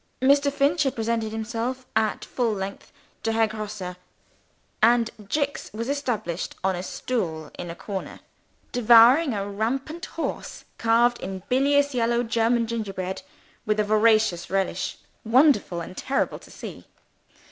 [0.19, 0.51] Mr.
[0.51, 3.95] Finch had presented himself (at full length) to Herr Grosse.
[4.81, 8.19] And Jicks was established on a stool in a corner:
[8.71, 13.21] devouring a rampant horse, carved in bilious yellow German gingerbread,
[13.67, 16.85] with a voracious relish wonderful and terrible to see.